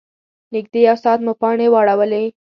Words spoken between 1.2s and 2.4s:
مو پانې واړولې.